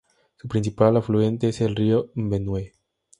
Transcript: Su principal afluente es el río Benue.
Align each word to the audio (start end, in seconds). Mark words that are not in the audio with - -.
Su 0.37 0.47
principal 0.47 0.97
afluente 0.97 1.49
es 1.49 1.61
el 1.61 1.75
río 1.75 2.09
Benue. 2.15 2.71